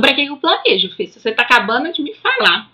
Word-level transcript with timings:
planejo, 0.00 0.94
Fê. 0.96 1.06
Se 1.06 1.20
você 1.20 1.32
tá 1.32 1.42
acabando 1.42 1.92
de 1.92 2.02
me 2.02 2.14
falar 2.14 2.70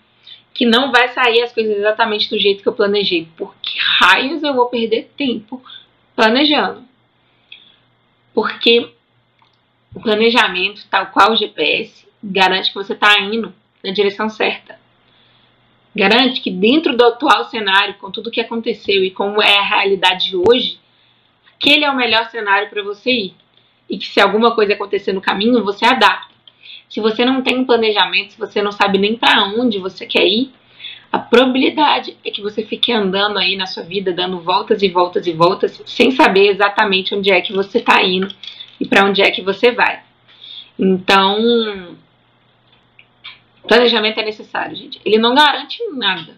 que 0.53 0.65
não 0.65 0.91
vai 0.91 1.09
sair 1.09 1.41
as 1.41 1.53
coisas 1.53 1.77
exatamente 1.77 2.29
do 2.29 2.39
jeito 2.39 2.61
que 2.61 2.67
eu 2.67 2.73
planejei, 2.73 3.27
por 3.37 3.55
que 3.61 3.77
raios 3.99 4.43
eu 4.43 4.53
vou 4.53 4.67
perder 4.67 5.11
tempo 5.15 5.61
planejando? 6.15 6.83
Porque 8.33 8.91
o 9.95 10.01
planejamento, 10.01 10.85
tal 10.89 11.07
qual 11.07 11.31
o 11.31 11.35
GPS, 11.35 12.07
garante 12.23 12.69
que 12.69 12.75
você 12.75 12.93
está 12.93 13.19
indo 13.19 13.53
na 13.83 13.91
direção 13.91 14.29
certa. 14.29 14.79
Garante 15.95 16.41
que 16.41 16.51
dentro 16.51 16.95
do 16.95 17.05
atual 17.05 17.45
cenário, 17.45 17.95
com 17.95 18.11
tudo 18.11 18.31
que 18.31 18.41
aconteceu 18.41 19.03
e 19.03 19.11
como 19.11 19.41
é 19.41 19.57
a 19.57 19.63
realidade 19.63 20.29
de 20.29 20.35
hoje, 20.35 20.79
aquele 21.55 21.83
é 21.83 21.89
o 21.89 21.95
melhor 21.95 22.29
cenário 22.29 22.69
para 22.69 22.83
você 22.83 23.11
ir. 23.11 23.35
E 23.89 23.97
que 23.97 24.07
se 24.07 24.21
alguma 24.21 24.53
coisa 24.53 24.73
acontecer 24.73 25.13
no 25.13 25.21
caminho, 25.21 25.63
você 25.63 25.85
adapta. 25.85 26.28
Se 26.89 26.99
você 26.99 27.23
não 27.23 27.41
tem 27.41 27.57
um 27.57 27.65
planejamento, 27.65 28.33
se 28.33 28.39
você 28.39 28.61
não 28.61 28.71
sabe 28.71 28.97
nem 28.97 29.15
para 29.15 29.43
onde 29.43 29.77
você 29.77 30.05
quer 30.05 30.25
ir, 30.25 30.51
a 31.11 31.17
probabilidade 31.17 32.17
é 32.23 32.29
que 32.31 32.41
você 32.41 32.63
fique 32.63 32.91
andando 32.91 33.37
aí 33.37 33.55
na 33.55 33.65
sua 33.65 33.83
vida, 33.83 34.11
dando 34.11 34.39
voltas 34.39 34.81
e 34.81 34.89
voltas 34.89 35.25
e 35.27 35.33
voltas, 35.33 35.81
sem 35.85 36.11
saber 36.11 36.49
exatamente 36.49 37.15
onde 37.15 37.31
é 37.31 37.41
que 37.41 37.53
você 37.53 37.79
está 37.79 38.03
indo 38.03 38.27
e 38.79 38.87
para 38.87 39.05
onde 39.05 39.21
é 39.21 39.31
que 39.31 39.41
você 39.41 39.71
vai. 39.71 40.01
Então, 40.77 41.97
planejamento 43.67 44.19
é 44.19 44.25
necessário, 44.25 44.75
gente. 44.75 45.01
Ele 45.03 45.17
não 45.17 45.35
garante 45.35 45.77
nada. 45.93 46.37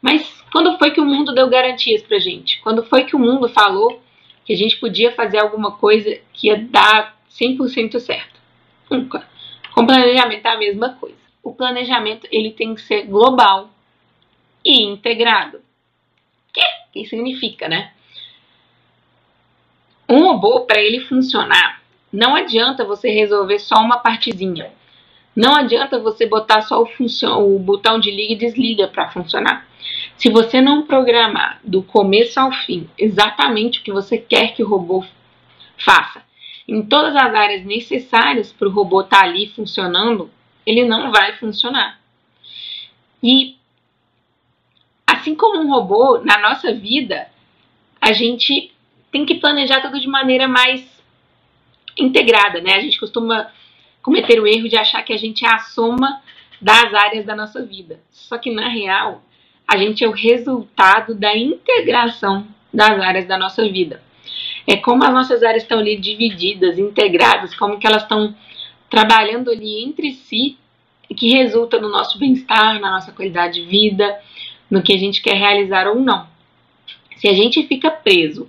Mas 0.00 0.42
quando 0.52 0.78
foi 0.78 0.90
que 0.90 1.00
o 1.00 1.04
mundo 1.04 1.34
deu 1.34 1.48
garantias 1.48 2.02
pra 2.02 2.18
gente? 2.18 2.60
Quando 2.62 2.82
foi 2.84 3.04
que 3.04 3.16
o 3.16 3.18
mundo 3.18 3.48
falou 3.48 4.02
que 4.44 4.52
a 4.52 4.56
gente 4.56 4.76
podia 4.78 5.12
fazer 5.12 5.38
alguma 5.38 5.72
coisa 5.72 6.18
que 6.32 6.48
ia 6.48 6.58
dar 6.58 7.18
100% 7.30 7.98
certo? 8.00 8.40
Nunca. 8.90 9.28
Com 9.72 9.86
planejamento 9.86 10.46
é 10.46 10.50
a 10.50 10.58
mesma 10.58 10.90
coisa. 10.94 11.16
O 11.42 11.54
planejamento 11.54 12.26
ele 12.30 12.50
tem 12.50 12.74
que 12.74 12.82
ser 12.82 13.02
global 13.06 13.70
e 14.64 14.82
integrado. 14.82 15.60
Que, 16.52 16.62
que 16.92 17.04
significa, 17.06 17.68
né? 17.68 17.92
Um 20.08 20.24
robô, 20.24 20.62
para 20.62 20.80
ele 20.80 21.00
funcionar, 21.00 21.80
não 22.12 22.34
adianta 22.34 22.84
você 22.84 23.10
resolver 23.10 23.60
só 23.60 23.76
uma 23.76 23.98
partezinha. 23.98 24.72
Não 25.34 25.54
adianta 25.54 26.00
você 26.00 26.26
botar 26.26 26.62
só 26.62 26.82
o, 26.82 26.88
o 27.38 27.58
botão 27.58 28.00
de 28.00 28.10
liga 28.10 28.32
e 28.32 28.36
desliga 28.36 28.88
para 28.88 29.10
funcionar. 29.10 29.66
Se 30.16 30.28
você 30.28 30.60
não 30.60 30.82
programar 30.82 31.60
do 31.64 31.82
começo 31.82 32.38
ao 32.38 32.50
fim 32.52 32.88
exatamente 32.98 33.78
o 33.78 33.82
que 33.82 33.92
você 33.92 34.18
quer 34.18 34.52
que 34.54 34.62
o 34.62 34.68
robô 34.68 35.04
faça, 35.78 36.22
em 36.70 36.82
todas 36.82 37.16
as 37.16 37.34
áreas 37.34 37.64
necessárias 37.64 38.52
para 38.52 38.68
o 38.68 38.70
robô 38.70 39.00
estar 39.00 39.22
tá 39.22 39.24
ali 39.24 39.48
funcionando, 39.48 40.30
ele 40.64 40.84
não 40.84 41.10
vai 41.10 41.36
funcionar. 41.36 42.00
E 43.20 43.56
assim 45.04 45.34
como 45.34 45.58
um 45.58 45.68
robô, 45.68 46.18
na 46.18 46.38
nossa 46.38 46.72
vida, 46.72 47.26
a 48.00 48.12
gente 48.12 48.72
tem 49.10 49.26
que 49.26 49.40
planejar 49.40 49.80
tudo 49.80 50.00
de 50.00 50.06
maneira 50.06 50.46
mais 50.46 50.88
integrada, 51.98 52.60
né? 52.60 52.74
A 52.74 52.80
gente 52.80 53.00
costuma 53.00 53.50
cometer 54.00 54.40
o 54.40 54.46
erro 54.46 54.68
de 54.68 54.76
achar 54.76 55.02
que 55.02 55.12
a 55.12 55.18
gente 55.18 55.44
é 55.44 55.52
a 55.52 55.58
soma 55.58 56.22
das 56.60 56.94
áreas 56.94 57.26
da 57.26 57.34
nossa 57.34 57.66
vida. 57.66 58.00
Só 58.12 58.38
que 58.38 58.54
na 58.54 58.68
real, 58.68 59.24
a 59.66 59.76
gente 59.76 60.04
é 60.04 60.08
o 60.08 60.12
resultado 60.12 61.16
da 61.16 61.36
integração 61.36 62.46
das 62.72 63.00
áreas 63.00 63.26
da 63.26 63.36
nossa 63.36 63.68
vida 63.68 64.00
é 64.72 64.76
como 64.76 65.02
as 65.02 65.12
nossas 65.12 65.42
áreas 65.42 65.64
estão 65.64 65.80
ali 65.80 65.96
divididas, 65.96 66.78
integradas, 66.78 67.54
como 67.56 67.78
que 67.78 67.86
elas 67.86 68.02
estão 68.02 68.36
trabalhando 68.88 69.50
ali 69.50 69.82
entre 69.82 70.12
si, 70.12 70.56
que 71.16 71.30
resulta 71.30 71.80
no 71.80 71.88
nosso 71.88 72.18
bem-estar, 72.20 72.78
na 72.80 72.92
nossa 72.92 73.10
qualidade 73.10 73.60
de 73.60 73.66
vida, 73.66 74.16
no 74.70 74.80
que 74.80 74.94
a 74.94 74.96
gente 74.96 75.20
quer 75.20 75.34
realizar 75.34 75.88
ou 75.88 75.96
não. 75.96 76.24
Se 77.16 77.28
a 77.28 77.32
gente 77.32 77.66
fica 77.66 77.90
preso 77.90 78.48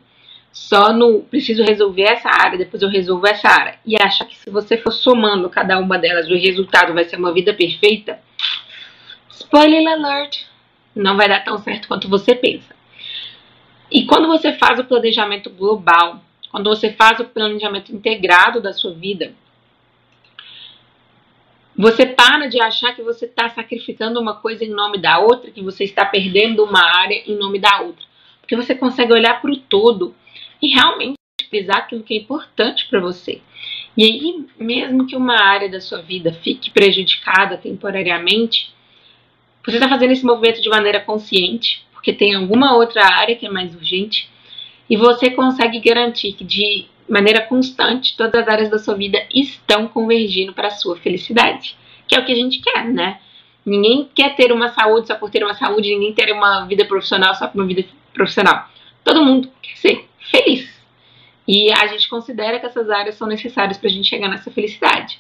só 0.52 0.94
no 0.94 1.22
preciso 1.22 1.64
resolver 1.64 2.04
essa 2.04 2.30
área, 2.30 2.58
depois 2.58 2.84
eu 2.84 2.90
resolvo 2.90 3.26
essa 3.26 3.50
área, 3.50 3.80
e 3.84 4.00
acha 4.00 4.24
que 4.24 4.38
se 4.38 4.52
você 4.52 4.78
for 4.78 4.92
somando 4.92 5.50
cada 5.50 5.80
uma 5.80 5.98
delas, 5.98 6.30
o 6.30 6.36
resultado 6.36 6.94
vai 6.94 7.04
ser 7.06 7.16
uma 7.16 7.34
vida 7.34 7.52
perfeita, 7.52 8.20
spoiler 9.32 9.88
alert, 9.88 10.44
não 10.96 11.18
vai 11.18 11.28
dar 11.28 11.44
tão 11.44 11.58
certo 11.58 11.88
quanto 11.88 12.08
você 12.08 12.36
pensa. 12.36 12.81
E 13.92 14.06
quando 14.06 14.28
você 14.28 14.54
faz 14.54 14.80
o 14.80 14.86
planejamento 14.86 15.50
global, 15.50 16.24
quando 16.50 16.70
você 16.70 16.94
faz 16.94 17.20
o 17.20 17.26
planejamento 17.26 17.94
integrado 17.94 18.62
da 18.62 18.74
sua 18.74 18.94
vida, 18.94 19.34
você 21.76 22.06
para 22.06 22.48
de 22.48 22.62
achar 22.62 22.96
que 22.96 23.02
você 23.02 23.26
está 23.26 23.50
sacrificando 23.50 24.20
uma 24.20 24.36
coisa 24.36 24.64
em 24.64 24.70
nome 24.70 24.98
da 24.98 25.20
outra, 25.20 25.52
que 25.52 25.62
você 25.62 25.84
está 25.84 26.06
perdendo 26.06 26.64
uma 26.64 26.82
área 27.00 27.24
em 27.26 27.36
nome 27.38 27.60
da 27.60 27.82
outra. 27.82 28.06
Porque 28.40 28.56
você 28.56 28.76
consegue 28.76 29.12
olhar 29.12 29.42
para 29.42 29.52
o 29.52 29.58
todo 29.58 30.16
e 30.62 30.68
realmente 30.70 31.16
utilizar 31.42 31.78
aquilo 31.78 32.04
que 32.04 32.14
é 32.14 32.18
importante 32.18 32.88
para 32.90 33.00
você. 33.00 33.42
E 33.98 34.04
aí, 34.04 34.46
mesmo 34.60 35.06
que 35.06 35.16
uma 35.16 35.42
área 35.42 35.70
da 35.70 35.82
sua 35.82 36.02
vida 36.02 36.32
fique 36.32 36.72
prejudicada 36.72 37.58
temporariamente, 37.58 38.74
você 39.66 39.78
está 39.78 39.88
fazendo 39.88 40.12
esse 40.12 40.26
movimento 40.26 40.62
de 40.62 40.70
maneira 40.70 41.00
consciente, 41.00 41.86
porque 42.02 42.14
tem 42.14 42.34
alguma 42.34 42.76
outra 42.76 43.06
área 43.06 43.36
que 43.36 43.46
é 43.46 43.50
mais 43.50 43.76
urgente, 43.76 44.28
e 44.90 44.98
você 44.98 45.30
consegue 45.30 45.80
garantir 45.80 46.34
que 46.34 46.44
de 46.44 46.88
maneira 47.08 47.42
constante 47.42 48.18
todas 48.18 48.42
as 48.42 48.48
áreas 48.48 48.70
da 48.72 48.80
sua 48.80 48.96
vida 48.96 49.24
estão 49.34 49.88
convergindo 49.88 50.52
para 50.52 50.70
a 50.70 50.72
sua 50.72 50.98
felicidade, 50.98 51.78
que 52.08 52.16
é 52.16 52.20
o 52.20 52.26
que 52.26 52.32
a 52.32 52.36
gente 52.36 52.60
quer, 52.60 52.86
né? 52.86 53.20
Ninguém 53.64 54.10
quer 54.16 54.36
ter 54.36 54.52
uma 54.52 54.70
saúde 54.70 55.08
só 55.08 55.16
por 55.16 55.30
ter 55.30 55.44
uma 55.44 55.54
saúde, 55.54 55.94
ninguém 55.94 56.14
quer 56.14 56.34
uma 56.34 56.66
vida 56.66 56.84
profissional 56.86 57.36
só 57.36 57.48
por 57.48 57.60
uma 57.60 57.68
vida 57.68 57.86
profissional. 58.12 58.68
Todo 59.04 59.24
mundo 59.24 59.52
quer 59.62 59.78
ser 59.78 60.10
feliz. 60.32 60.82
E 61.48 61.72
a 61.72 61.86
gente 61.86 62.10
considera 62.10 62.60
que 62.60 62.66
essas 62.66 62.90
áreas 62.90 63.16
são 63.16 63.28
necessárias 63.28 63.78
para 63.78 63.90
a 63.90 63.92
gente 63.92 64.10
chegar 64.10 64.28
nessa 64.28 64.50
felicidade. 64.50 65.20